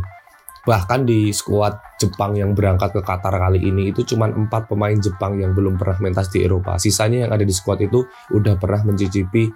Bahkan 0.64 1.04
di 1.04 1.36
skuad 1.36 2.00
Jepang 2.00 2.36
yang 2.36 2.56
berangkat 2.56 2.96
ke 2.96 3.04
Qatar 3.04 3.36
kali 3.36 3.60
ini 3.60 3.92
itu 3.92 4.08
cuma 4.08 4.32
empat 4.32 4.72
pemain 4.72 4.96
Jepang 4.96 5.36
yang 5.36 5.52
belum 5.52 5.76
pernah 5.76 6.00
mentas 6.00 6.32
di 6.32 6.48
Eropa. 6.48 6.80
Sisanya 6.80 7.28
yang 7.28 7.32
ada 7.36 7.44
di 7.44 7.52
skuad 7.52 7.84
itu 7.84 8.08
udah 8.32 8.56
pernah 8.56 8.88
mencicipi 8.88 9.52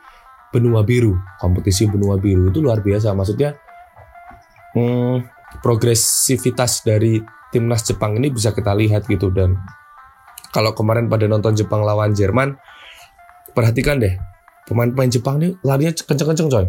benua 0.51 0.83
biru. 0.83 1.15
Kompetisi 1.39 1.87
benua 1.87 2.19
biru 2.19 2.51
itu 2.51 2.59
luar 2.59 2.83
biasa. 2.83 3.15
Maksudnya 3.15 3.55
hmm, 4.75 5.15
progresivitas 5.63 6.83
dari 6.83 7.19
timnas 7.51 7.87
Jepang 7.87 8.19
ini 8.19 8.31
bisa 8.31 8.55
kita 8.55 8.75
lihat 8.75 9.07
gitu. 9.07 9.31
Dan 9.31 9.55
kalau 10.51 10.75
kemarin 10.75 11.11
pada 11.11 11.27
nonton 11.27 11.55
Jepang 11.55 11.83
lawan 11.83 12.15
Jerman 12.15 12.55
perhatikan 13.51 13.99
deh 13.99 14.30
pemain-pemain 14.71 15.11
Jepang 15.11 15.35
ini 15.43 15.59
larinya 15.67 15.91
kenceng-kenceng 15.91 16.47
coy. 16.47 16.65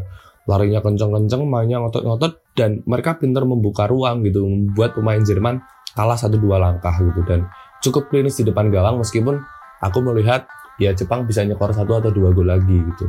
Larinya 0.50 0.82
kenceng-kenceng 0.82 1.46
mainnya 1.46 1.78
ngotot-ngotot 1.78 2.58
dan 2.58 2.82
mereka 2.82 3.14
pintar 3.14 3.46
membuka 3.46 3.86
ruang 3.86 4.26
gitu 4.26 4.42
membuat 4.42 4.98
pemain 4.98 5.22
Jerman 5.22 5.62
kalah 5.94 6.18
satu 6.18 6.34
dua 6.34 6.58
langkah 6.58 6.90
gitu 6.98 7.22
dan 7.22 7.46
cukup 7.78 8.10
klinis 8.10 8.42
di 8.42 8.50
depan 8.50 8.74
gawang 8.74 8.98
meskipun 8.98 9.38
aku 9.78 10.02
melihat 10.02 10.50
ya 10.82 10.90
Jepang 10.90 11.30
bisa 11.30 11.46
nyekor 11.46 11.70
satu 11.70 12.02
atau 12.02 12.10
dua 12.10 12.34
gol 12.34 12.50
lagi 12.50 12.74
gitu. 12.74 13.06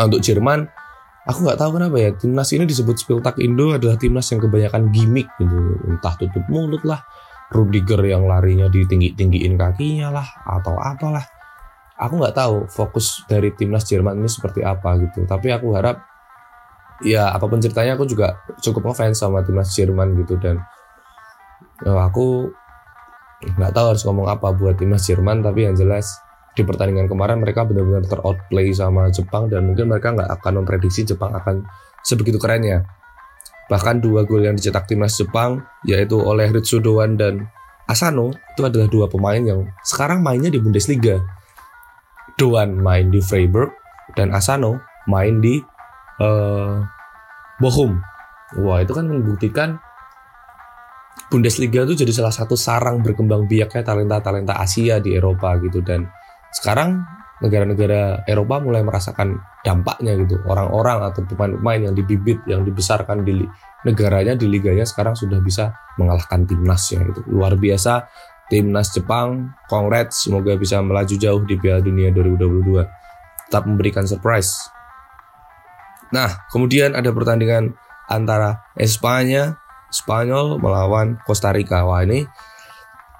Nah, 0.00 0.08
untuk 0.08 0.24
Jerman 0.24 0.64
aku 1.28 1.44
nggak 1.44 1.58
tahu 1.60 1.70
kenapa 1.76 1.96
ya 2.00 2.10
timnas 2.16 2.48
ini 2.56 2.64
disebut 2.64 2.96
Spiltak 2.96 3.36
Indo 3.44 3.76
adalah 3.76 4.00
timnas 4.00 4.24
yang 4.32 4.40
kebanyakan 4.40 4.88
gimmick 4.88 5.28
gitu. 5.36 5.76
Entah 5.84 6.16
tutup 6.16 6.48
mulut 6.48 6.80
lah 6.88 7.04
Rudiger 7.48 8.00
yang 8.04 8.28
larinya 8.28 8.68
ditinggi-tinggiin 8.68 9.56
kakinya 9.56 10.12
lah 10.12 10.28
atau 10.44 10.76
apalah 10.76 11.37
aku 11.98 12.14
nggak 12.18 12.36
tahu 12.36 12.56
fokus 12.70 13.26
dari 13.26 13.50
timnas 13.52 13.84
Jerman 13.84 14.22
ini 14.22 14.30
seperti 14.30 14.62
apa 14.62 14.94
gitu 15.02 15.26
tapi 15.26 15.50
aku 15.50 15.74
harap 15.74 16.00
ya 17.02 17.30
apa 17.30 17.46
pun 17.46 17.58
ceritanya 17.58 17.94
aku 17.98 18.06
juga 18.06 18.38
cukup 18.62 18.90
ngefans 18.90 19.18
sama 19.18 19.42
timnas 19.42 19.74
Jerman 19.74 20.14
gitu 20.22 20.38
dan 20.38 20.62
ya, 21.82 21.94
aku 22.06 22.50
nggak 23.38 23.70
tahu 23.70 23.86
harus 23.94 24.02
ngomong 24.02 24.26
apa 24.26 24.50
buat 24.54 24.78
timnas 24.78 25.06
Jerman 25.06 25.42
tapi 25.42 25.66
yang 25.66 25.78
jelas 25.78 26.18
di 26.58 26.66
pertandingan 26.66 27.06
kemarin 27.06 27.38
mereka 27.38 27.62
benar-benar 27.62 28.02
teroutplay 28.10 28.74
sama 28.74 29.06
Jepang 29.14 29.46
dan 29.46 29.62
mungkin 29.70 29.86
mereka 29.86 30.10
nggak 30.10 30.42
akan 30.42 30.52
memprediksi 30.62 31.06
Jepang 31.06 31.30
akan 31.30 31.62
sebegitu 32.02 32.42
kerennya. 32.42 32.82
Bahkan 33.70 34.02
dua 34.02 34.26
gol 34.26 34.42
yang 34.42 34.58
dicetak 34.58 34.90
timnas 34.90 35.14
Jepang 35.14 35.62
yaitu 35.86 36.18
oleh 36.18 36.50
Ritsu 36.50 36.82
Doan 36.82 37.14
dan 37.14 37.46
Asano 37.86 38.34
itu 38.34 38.66
adalah 38.66 38.90
dua 38.90 39.06
pemain 39.06 39.38
yang 39.38 39.70
sekarang 39.86 40.18
mainnya 40.18 40.50
di 40.50 40.58
Bundesliga. 40.58 41.22
Doan 42.38 42.78
main 42.78 43.10
di 43.10 43.18
Freiburg 43.18 43.74
dan 44.14 44.30
Asano 44.30 44.78
main 45.10 45.42
di 45.42 45.58
uh, 46.22 46.78
Bochum. 47.58 47.98
Wah 48.62 48.80
itu 48.80 48.94
kan 48.94 49.10
membuktikan 49.10 49.76
Bundesliga 51.28 51.84
itu 51.84 52.06
jadi 52.06 52.12
salah 52.14 52.32
satu 52.32 52.56
sarang 52.56 53.04
berkembang 53.04 53.44
biaknya 53.44 53.84
talenta-talenta 53.84 54.56
Asia 54.56 54.96
di 54.96 55.12
Eropa 55.12 55.60
gitu 55.60 55.84
dan 55.84 56.08
sekarang 56.56 57.04
negara-negara 57.38 58.26
Eropa 58.26 58.58
mulai 58.58 58.80
merasakan 58.80 59.38
dampaknya 59.62 60.16
gitu. 60.18 60.40
Orang-orang 60.46 61.10
atau 61.10 61.22
pemain-pemain 61.28 61.90
yang 61.90 61.94
dibibit, 61.94 62.42
yang 62.48 62.64
dibesarkan 62.64 63.22
di 63.22 63.44
negaranya, 63.86 64.34
di 64.34 64.48
liganya 64.50 64.88
sekarang 64.88 65.14
sudah 65.14 65.38
bisa 65.38 65.70
mengalahkan 66.00 66.48
timnas 66.48 66.82
ya 66.90 67.02
itu 67.02 67.20
luar 67.30 67.54
biasa. 67.54 68.08
Timnas 68.48 68.96
Jepang, 68.96 69.52
congrats, 69.68 70.24
semoga 70.24 70.56
bisa 70.56 70.80
melaju 70.80 71.14
jauh 71.20 71.44
di 71.44 71.60
Piala 71.60 71.84
Dunia 71.84 72.08
2022. 72.12 72.80
Tetap 73.48 73.64
memberikan 73.68 74.08
surprise. 74.08 74.72
Nah, 76.08 76.48
kemudian 76.48 76.96
ada 76.96 77.12
pertandingan 77.12 77.76
antara 78.08 78.64
Espanya, 78.72 79.60
Spanyol 79.92 80.56
melawan 80.60 81.20
Costa 81.24 81.52
Rica. 81.52 81.84
Wah 81.84 82.04
ini 82.04 82.24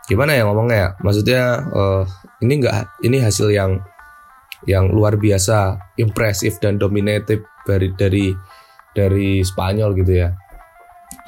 gimana 0.08 0.32
ya 0.36 0.48
ngomongnya 0.48 0.76
ya? 0.76 0.88
Maksudnya 1.04 1.42
uh, 1.68 2.04
ini 2.40 2.64
enggak 2.64 2.92
ini 3.04 3.20
hasil 3.20 3.52
yang 3.52 3.84
yang 4.64 4.88
luar 4.88 5.20
biasa, 5.20 5.92
impresif 6.00 6.56
dan 6.60 6.80
dominatif 6.80 7.44
dari 7.68 7.92
dari 7.92 8.32
dari 8.96 9.44
Spanyol 9.44 9.92
gitu 9.96 10.12
ya. 10.24 10.32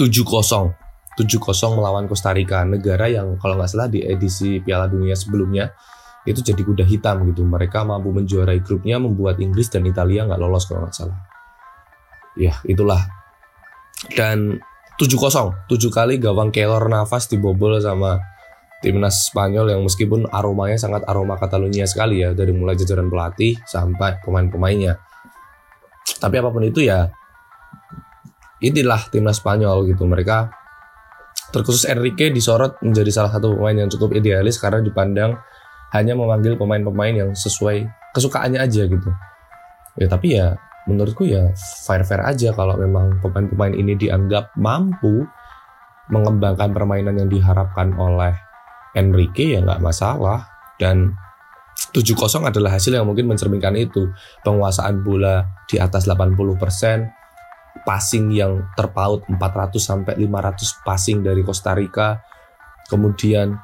7-0. 0.00 0.79
7-0 1.20 1.76
melawan 1.76 2.08
Costa 2.08 2.32
Rica, 2.32 2.64
negara 2.64 3.04
yang 3.12 3.36
kalau 3.36 3.60
nggak 3.60 3.68
salah 3.68 3.92
di 3.92 4.00
edisi 4.00 4.56
Piala 4.64 4.88
Dunia 4.88 5.12
sebelumnya 5.12 5.68
itu 6.24 6.40
jadi 6.40 6.60
kuda 6.60 6.84
hitam 6.88 7.24
gitu. 7.28 7.44
Mereka 7.44 7.84
mampu 7.84 8.12
menjuarai 8.12 8.60
grupnya, 8.64 8.96
membuat 8.96 9.40
Inggris 9.40 9.68
dan 9.68 9.84
Italia 9.84 10.24
nggak 10.24 10.40
lolos 10.40 10.64
kalau 10.64 10.88
nggak 10.88 10.96
salah. 10.96 11.18
Ya, 12.36 12.56
itulah. 12.64 13.04
Dan 14.16 14.60
7-0, 14.96 15.68
7 15.68 15.92
kali 15.92 16.16
gawang 16.20 16.52
Keylor 16.52 16.88
Navas 16.88 17.28
dibobol 17.28 17.76
sama 17.80 18.20
timnas 18.80 19.28
Spanyol 19.28 19.76
yang 19.76 19.84
meskipun 19.84 20.28
aromanya 20.32 20.80
sangat 20.80 21.04
aroma 21.04 21.36
Catalunya 21.36 21.84
sekali 21.84 22.24
ya 22.24 22.32
dari 22.32 22.52
mulai 22.52 22.76
jajaran 22.76 23.12
pelatih 23.12 23.60
sampai 23.68 24.20
pemain-pemainnya. 24.24 24.96
Tapi 26.20 26.34
apa 26.36 26.48
pun 26.48 26.64
itu 26.64 26.84
ya 26.84 27.08
inilah 28.60 29.08
timnas 29.08 29.40
Spanyol 29.40 29.88
gitu. 29.88 30.04
Mereka 30.04 30.59
terkhusus 31.50 31.86
Enrique 31.86 32.30
disorot 32.30 32.78
menjadi 32.82 33.10
salah 33.10 33.30
satu 33.34 33.54
pemain 33.54 33.86
yang 33.86 33.90
cukup 33.90 34.14
idealis 34.16 34.58
karena 34.58 34.82
dipandang 34.82 35.38
hanya 35.90 36.14
memanggil 36.14 36.54
pemain-pemain 36.54 37.14
yang 37.14 37.30
sesuai 37.34 37.86
kesukaannya 38.14 38.62
aja 38.62 38.86
gitu. 38.86 39.10
Ya 39.98 40.06
tapi 40.06 40.38
ya 40.38 40.54
menurutku 40.86 41.26
ya 41.26 41.50
fair-fair 41.84 42.22
aja 42.24 42.54
kalau 42.54 42.78
memang 42.78 43.20
pemain-pemain 43.20 43.74
ini 43.74 43.98
dianggap 43.98 44.54
mampu 44.56 45.26
mengembangkan 46.10 46.74
permainan 46.74 47.18
yang 47.18 47.30
diharapkan 47.30 47.94
oleh 47.94 48.34
Enrique 48.96 49.54
ya 49.54 49.62
nggak 49.62 49.82
masalah 49.82 50.50
dan 50.80 51.14
7-0 51.90 52.46
adalah 52.46 52.78
hasil 52.78 52.94
yang 52.94 53.06
mungkin 53.06 53.26
mencerminkan 53.30 53.74
itu 53.74 54.10
penguasaan 54.46 55.02
bola 55.02 55.46
di 55.66 55.78
atas 55.78 56.06
80% 56.06 57.19
passing 57.86 58.30
yang 58.34 58.68
terpaut 58.76 59.24
400 59.26 59.76
sampai 59.80 60.14
500 60.18 60.84
passing 60.86 61.24
dari 61.24 61.42
Costa 61.42 61.72
Rica. 61.72 62.20
Kemudian 62.90 63.54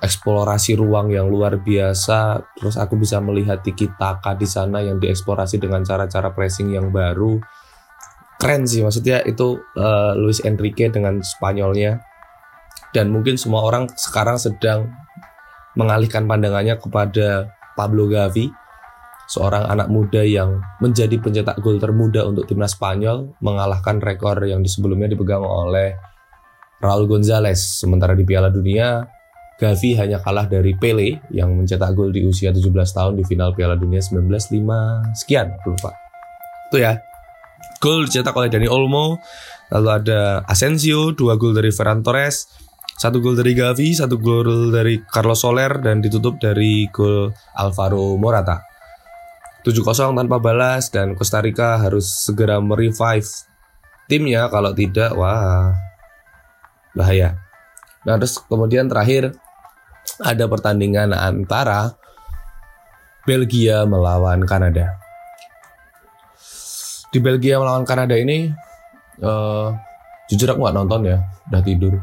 eksplorasi 0.00 0.80
ruang 0.80 1.12
yang 1.12 1.28
luar 1.28 1.60
biasa. 1.60 2.40
Terus 2.56 2.80
aku 2.80 2.96
bisa 2.96 3.20
melihat 3.20 3.60
Tiki 3.60 3.86
Taka 3.94 4.34
di 4.34 4.48
sana 4.48 4.80
yang 4.80 4.96
dieksplorasi 4.96 5.60
dengan 5.60 5.84
cara-cara 5.84 6.32
pressing 6.32 6.72
yang 6.72 6.88
baru. 6.88 7.38
Keren 8.40 8.64
sih 8.64 8.80
maksudnya 8.80 9.20
itu 9.28 9.60
uh, 9.76 10.16
Luis 10.16 10.40
Enrique 10.42 10.88
dengan 10.88 11.20
Spanyolnya. 11.20 12.00
Dan 12.90 13.12
mungkin 13.12 13.38
semua 13.38 13.62
orang 13.62 13.86
sekarang 13.94 14.40
sedang 14.40 14.90
mengalihkan 15.78 16.26
pandangannya 16.26 16.74
kepada 16.80 17.54
Pablo 17.78 18.10
Gavi, 18.10 18.50
seorang 19.30 19.70
anak 19.70 19.86
muda 19.86 20.26
yang 20.26 20.58
menjadi 20.82 21.14
pencetak 21.22 21.62
gol 21.62 21.78
termuda 21.78 22.26
untuk 22.26 22.50
timnas 22.50 22.74
Spanyol, 22.74 23.30
mengalahkan 23.38 24.02
rekor 24.02 24.42
yang 24.42 24.66
sebelumnya 24.66 25.06
dipegang 25.06 25.46
oleh 25.46 25.94
Raul 26.82 27.06
Gonzalez. 27.06 27.62
Sementara 27.62 28.18
di 28.18 28.26
Piala 28.26 28.50
Dunia, 28.50 29.06
Gavi 29.54 29.94
hanya 29.94 30.18
kalah 30.18 30.50
dari 30.50 30.74
Pele 30.74 31.22
yang 31.30 31.54
mencetak 31.54 31.94
gol 31.94 32.10
di 32.10 32.26
usia 32.26 32.50
17 32.50 32.74
tahun 32.74 33.14
di 33.14 33.22
final 33.22 33.54
Piala 33.54 33.78
Dunia 33.78 34.02
1905 34.02 35.14
sekian, 35.14 35.54
lupa. 35.62 35.94
Itu 36.72 36.82
ya. 36.82 36.98
Gol 37.78 38.10
dicetak 38.10 38.34
oleh 38.34 38.50
Dani 38.50 38.66
Olmo, 38.66 39.22
lalu 39.72 39.88
ada 39.88 40.42
Asensio, 40.44 41.16
dua 41.16 41.38
gol 41.40 41.56
dari 41.56 41.72
Ferran 41.72 42.04
Torres, 42.04 42.50
satu 43.00 43.22
gol 43.24 43.38
dari 43.38 43.56
Gavi, 43.56 43.96
satu 43.96 44.20
gol 44.20 44.68
dari 44.68 45.00
Carlos 45.08 45.40
Soler 45.40 45.80
dan 45.80 46.04
ditutup 46.04 46.36
dari 46.36 46.84
gol 46.92 47.32
Alvaro 47.56 48.20
Morata. 48.20 48.69
7-0 49.60 50.16
tanpa 50.16 50.36
balas 50.40 50.88
dan 50.88 51.12
Costa 51.12 51.44
Rica 51.44 51.76
harus 51.76 52.08
segera 52.24 52.56
merevive 52.60 53.28
timnya 54.08 54.48
kalau 54.48 54.72
tidak 54.72 55.12
wah 55.14 55.76
bahaya. 56.96 57.36
Nah 58.08 58.16
terus 58.16 58.40
kemudian 58.40 58.88
terakhir 58.88 59.36
ada 60.24 60.44
pertandingan 60.48 61.12
antara 61.12 61.94
Belgia 63.28 63.84
melawan 63.84 64.42
Kanada. 64.48 64.96
Di 67.12 67.18
Belgia 67.20 67.60
melawan 67.60 67.84
Kanada 67.84 68.16
ini, 68.16 68.48
uh, 69.20 69.68
jujur 70.30 70.50
aku 70.50 70.62
nggak 70.64 70.76
nonton 70.76 71.00
ya, 71.04 71.18
udah 71.52 71.62
tidur. 71.62 71.94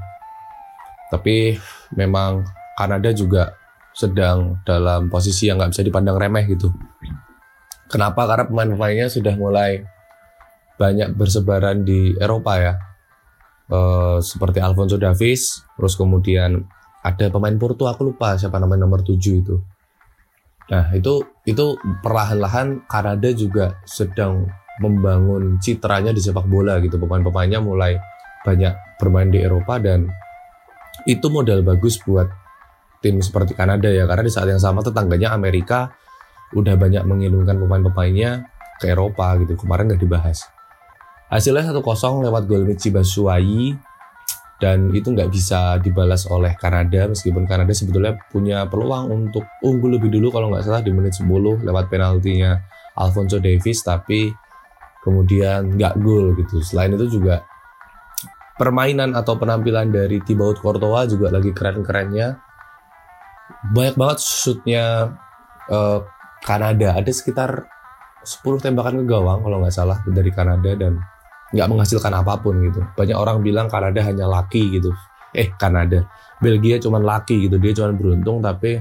Tapi 1.10 1.58
memang 1.96 2.46
Kanada 2.78 3.10
juga 3.16 3.56
sedang 3.98 4.62
dalam 4.62 5.10
posisi 5.10 5.50
yang 5.50 5.58
nggak 5.58 5.74
bisa 5.74 5.82
dipandang 5.82 6.22
remeh 6.22 6.46
gitu. 6.46 6.70
Kenapa? 7.88 8.27
Karena 8.27 8.46
pemain-pemainnya 8.48 9.08
sudah 9.08 9.34
mulai 9.39 9.84
banyak 10.77 11.15
bersebaran 11.17 11.88
di 11.88 12.13
Eropa 12.20 12.53
ya. 12.60 12.74
Uh, 13.67 14.24
seperti 14.24 14.63
Alfonso 14.63 14.96
Davies, 14.96 15.60
terus 15.75 16.00
kemudian 16.00 16.63
ada 17.03 17.25
pemain 17.27 17.56
Porto 17.60 17.84
aku 17.88 18.15
lupa 18.15 18.39
siapa 18.39 18.60
namanya 18.63 18.88
nomor 18.88 19.03
7 19.03 19.20
itu. 19.20 19.60
Nah, 20.72 20.91
itu 20.96 21.24
itu 21.44 21.75
perlahan-lahan 22.03 22.88
Kanada 22.88 23.27
juga 23.32 23.79
sedang 23.84 24.48
membangun 24.79 25.60
citranya 25.60 26.15
di 26.15 26.24
sepak 26.24 26.48
bola 26.48 26.79
gitu. 26.79 26.96
Pemain-pemainnya 26.96 27.60
mulai 27.60 28.00
banyak 28.44 29.00
bermain 29.00 29.27
di 29.27 29.44
Eropa 29.44 29.79
dan 29.79 30.08
itu 31.08 31.27
modal 31.27 31.63
bagus 31.63 32.00
buat 32.03 32.27
tim 33.03 33.20
seperti 33.20 33.53
Kanada 33.53 33.91
ya 33.91 34.08
karena 34.08 34.24
di 34.25 34.34
saat 34.34 34.50
yang 34.50 34.62
sama 34.62 34.82
tetangganya 34.82 35.36
Amerika 35.36 35.91
udah 36.56 36.75
banyak 36.80 37.04
mengirimkan 37.04 37.60
pemain-pemainnya 37.60 38.48
ke 38.80 38.94
Eropa 38.94 39.36
gitu. 39.42 39.58
Kemarin 39.60 39.92
nggak 39.92 40.01
dibahas. 40.01 40.48
Hasilnya 41.27 41.75
1-0 41.75 41.84
lewat 42.24 42.44
gol 42.48 42.63
Michi 42.63 42.88
Basuayi 42.88 43.75
dan 44.58 44.89
itu 44.89 45.13
nggak 45.13 45.30
bisa 45.30 45.77
dibalas 45.77 46.25
oleh 46.34 46.58
Kanada 46.58 47.06
meskipun 47.06 47.46
Kanada 47.46 47.70
sebetulnya 47.77 48.18
punya 48.34 48.66
peluang 48.66 49.13
untuk 49.13 49.46
unggul 49.62 50.01
lebih 50.01 50.10
dulu 50.10 50.34
kalau 50.34 50.50
nggak 50.50 50.66
salah 50.66 50.82
di 50.82 50.89
menit 50.89 51.13
10 51.13 51.30
lewat 51.62 51.86
penaltinya 51.94 52.58
Alfonso 52.98 53.38
Davis 53.38 53.86
tapi 53.86 54.34
kemudian 55.06 55.77
nggak 55.77 56.01
gol 56.01 56.34
gitu 56.42 56.58
selain 56.66 56.98
itu 56.98 57.22
juga 57.22 57.46
permainan 58.58 59.13
atau 59.13 59.38
penampilan 59.38 59.94
dari 59.94 60.25
Thibaut 60.25 60.58
Courtois 60.58 61.06
juga 61.06 61.30
lagi 61.30 61.54
keren-kerennya 61.54 62.42
banyak 63.77 63.96
banget 63.96 64.18
shootnya 64.25 65.13
uh, 65.70 66.01
Kanada 66.48 66.96
ada 66.96 67.12
sekitar 67.12 67.68
10 68.24 68.63
tembakan 68.63 69.04
ke 69.04 69.06
gawang 69.08 69.44
kalau 69.44 69.60
nggak 69.60 69.75
salah 69.75 70.00
dari 70.08 70.32
Kanada 70.32 70.72
dan 70.80 70.96
nggak 71.51 71.68
menghasilkan 71.68 72.12
apa 72.16 72.39
pun 72.39 72.63
gitu. 72.63 72.80
Banyak 72.96 73.18
orang 73.20 73.44
bilang 73.44 73.68
Kanada 73.68 74.00
hanya 74.00 74.32
laki 74.32 74.80
gitu. 74.80 74.96
Eh 75.36 75.51
Kanada, 75.60 76.08
Belgia 76.39 76.80
cuma 76.80 77.04
laki 77.04 77.51
gitu. 77.51 77.60
Dia 77.60 77.75
cuma 77.75 77.92
beruntung 77.92 78.39
tapi 78.39 78.80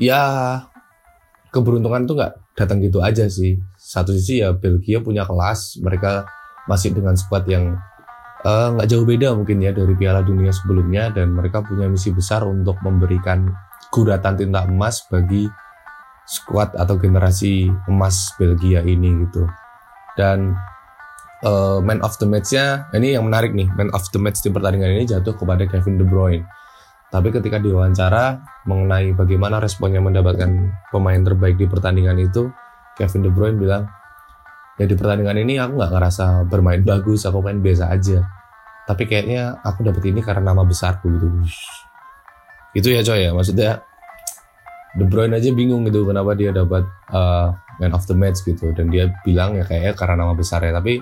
ya 0.00 0.20
keberuntungan 1.52 2.08
tuh 2.08 2.16
nggak 2.16 2.32
datang 2.56 2.80
gitu 2.80 3.04
aja 3.04 3.28
sih. 3.28 3.60
Satu 3.76 4.16
sisi 4.16 4.40
ya 4.40 4.56
Belgia 4.56 5.04
punya 5.04 5.28
kelas, 5.28 5.84
mereka 5.84 6.24
masih 6.64 6.96
dengan 6.96 7.16
squad 7.16 7.44
yang 7.44 7.76
eh, 8.44 8.68
nggak 8.72 8.88
uh, 8.88 8.90
jauh 8.90 9.04
beda 9.04 9.36
mungkin 9.36 9.60
ya 9.60 9.76
dari 9.76 9.92
Piala 9.96 10.24
Dunia 10.24 10.52
sebelumnya 10.52 11.12
dan 11.12 11.32
mereka 11.32 11.60
punya 11.60 11.88
misi 11.88 12.12
besar 12.12 12.44
untuk 12.48 12.80
memberikan 12.80 13.52
guratan 13.92 14.36
tinta 14.36 14.64
emas 14.68 15.04
bagi 15.08 15.48
squad 16.30 16.70
atau 16.78 16.94
generasi 16.94 17.66
emas 17.90 18.30
Belgia 18.38 18.86
ini 18.86 19.26
gitu. 19.26 19.50
Dan 20.14 20.54
uh, 21.42 21.82
man 21.82 21.98
of 22.06 22.14
the 22.22 22.26
match-nya 22.30 22.86
ini 22.94 23.18
yang 23.18 23.26
menarik 23.26 23.50
nih 23.50 23.66
man 23.74 23.90
of 23.90 24.06
the 24.14 24.20
match 24.22 24.38
di 24.46 24.54
pertandingan 24.54 24.94
ini 24.94 25.04
jatuh 25.10 25.34
kepada 25.34 25.66
Kevin 25.66 25.98
De 25.98 26.06
Bruyne. 26.06 26.46
Tapi 27.10 27.34
ketika 27.34 27.58
diwawancara 27.58 28.38
mengenai 28.70 29.10
bagaimana 29.18 29.58
responnya 29.58 29.98
mendapatkan 29.98 30.70
pemain 30.94 31.18
terbaik 31.18 31.58
di 31.58 31.66
pertandingan 31.66 32.22
itu 32.22 32.46
Kevin 32.94 33.26
De 33.26 33.30
Bruyne 33.34 33.58
bilang 33.58 33.90
ya 34.78 34.86
di 34.86 34.94
pertandingan 34.94 35.34
ini 35.42 35.58
aku 35.58 35.74
nggak 35.74 35.92
ngerasa 35.92 36.46
bermain 36.46 36.86
bagus 36.86 37.26
aku 37.26 37.42
main 37.42 37.58
biasa 37.58 37.90
aja. 37.90 38.22
Tapi 38.86 39.06
kayaknya 39.10 39.58
aku 39.66 39.82
dapat 39.82 40.02
ini 40.06 40.22
karena 40.22 40.54
nama 40.54 40.62
besarku 40.62 41.10
gitu. 41.10 41.26
Itu 42.70 42.88
ya 42.94 43.02
coy 43.02 43.26
ya? 43.26 43.34
Maksudnya 43.34 43.82
De 44.96 45.06
Bruyne 45.06 45.38
aja 45.38 45.54
bingung 45.54 45.86
gitu 45.86 46.02
kenapa 46.02 46.34
dia 46.34 46.50
dapat 46.50 46.82
uh, 47.14 47.54
man 47.78 47.94
of 47.94 48.04
the 48.10 48.16
match 48.16 48.42
gitu 48.42 48.74
dan 48.74 48.90
dia 48.90 49.14
bilang 49.22 49.54
ya 49.54 49.62
kayaknya 49.62 49.94
karena 49.94 50.14
nama 50.26 50.34
besarnya 50.34 50.74
tapi 50.74 50.98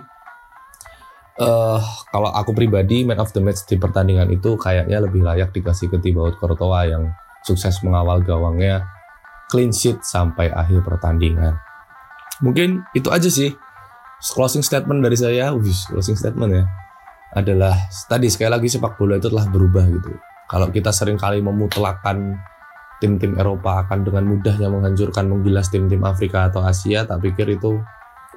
uh, 1.41 1.81
kalau 2.13 2.31
aku 2.31 2.53
pribadi 2.53 3.09
man 3.09 3.17
of 3.17 3.33
the 3.33 3.41
match 3.41 3.65
di 3.65 3.81
pertandingan 3.81 4.29
itu 4.29 4.61
kayaknya 4.61 5.01
lebih 5.01 5.25
layak 5.25 5.51
dikasih 5.57 5.89
ke 5.89 5.97
Thibaut 6.05 6.37
Courtois 6.37 6.93
yang 6.93 7.11
sukses 7.47 7.81
mengawal 7.81 8.21
gawangnya 8.21 8.85
clean 9.49 9.73
sheet 9.73 10.05
sampai 10.05 10.53
akhir 10.53 10.85
pertandingan. 10.85 11.57
Mungkin 12.45 12.85
itu 12.93 13.09
aja 13.09 13.27
sih 13.33 13.57
closing 14.37 14.63
statement 14.63 15.01
dari 15.01 15.17
saya. 15.17 15.51
Wih, 15.57 15.75
closing 15.89 16.15
statement 16.15 16.53
ya 16.53 16.65
adalah 17.33 17.77
tadi 18.09 18.29
sekali 18.33 18.53
lagi 18.53 18.69
sepak 18.73 18.97
bola 18.97 19.17
itu 19.17 19.29
telah 19.33 19.49
berubah 19.49 19.85
gitu. 19.89 20.13
Kalau 20.49 20.69
kita 20.73 20.93
sering 20.93 21.21
kali 21.21 21.45
memutlakan 21.45 22.41
tim-tim 22.99 23.39
Eropa 23.39 23.87
akan 23.87 24.03
dengan 24.03 24.27
mudahnya 24.27 24.69
menghancurkan 24.71 25.31
menggilas 25.31 25.71
tim-tim 25.71 26.03
Afrika 26.03 26.51
atau 26.51 26.67
Asia, 26.67 27.07
tak 27.07 27.23
pikir 27.23 27.59
itu 27.59 27.79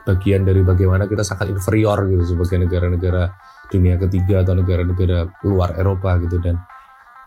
bagian 0.05 0.45
dari 0.45 0.65
bagaimana 0.65 1.05
kita 1.05 1.21
sangat 1.21 1.53
inferior 1.53 1.97
gitu 2.09 2.37
sebagai 2.37 2.65
negara-negara 2.65 3.29
dunia 3.69 3.97
ketiga 4.01 4.41
atau 4.45 4.57
negara-negara 4.57 5.29
luar 5.45 5.77
Eropa 5.77 6.17
gitu. 6.21 6.37
Dan 6.41 6.61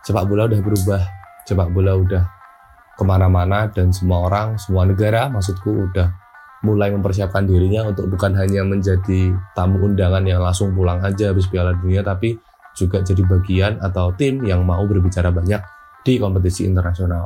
sepak 0.03 0.27
bola 0.27 0.47
udah 0.47 0.61
berubah 0.63 1.01
sepak 1.45 1.69
bola 1.69 1.93
udah 1.93 2.23
ke 2.95 3.03
mana-mana 3.03 3.67
dan 3.69 3.91
semua 3.91 4.25
orang 4.31 4.55
semua 4.55 4.87
negara 4.87 5.27
maksudku 5.27 5.91
udah 5.91 6.09
mulai 6.63 6.89
mempersiapkan 6.89 7.45
dirinya 7.45 7.85
untuk 7.85 8.09
bukan 8.09 8.33
hanya 8.33 8.65
menjadi 8.65 9.35
tamu 9.53 9.85
undangan 9.85 10.25
yang 10.25 10.41
langsung 10.41 10.73
pulang 10.73 11.03
aja 11.03 11.29
habis 11.29 11.45
Piala 11.45 11.77
Dunia 11.77 12.01
tapi 12.01 12.39
juga 12.73 13.03
jadi 13.05 13.21
bagian 13.21 13.77
atau 13.83 14.15
tim 14.17 14.41
yang 14.41 14.65
mau 14.65 14.81
berbicara 14.87 15.29
banyak 15.29 15.74
di 16.05 16.21
kompetisi 16.21 16.69
internasional. 16.69 17.25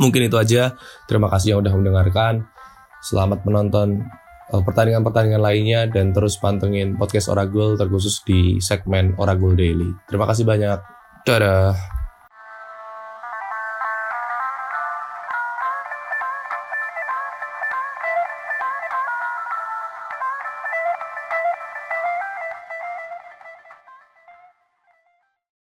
Mungkin 0.00 0.24
itu 0.24 0.40
aja. 0.40 0.72
Terima 1.04 1.28
kasih 1.28 1.54
yang 1.54 1.60
udah 1.60 1.74
mendengarkan. 1.76 2.48
Selamat 3.04 3.44
menonton 3.44 4.00
Eh, 4.52 4.60
pertandingan-pertandingan 4.60 5.40
lainnya 5.40 5.80
dan 5.88 6.12
terus 6.12 6.36
pantengin 6.36 7.00
podcast 7.00 7.32
Oragul 7.32 7.80
terkhusus 7.80 8.20
di 8.20 8.60
segmen 8.60 9.16
Oragul 9.16 9.56
Daily. 9.56 9.88
Terima 10.04 10.28
kasih 10.28 10.44
banyak. 10.44 10.78
Dadah. 11.24 12.01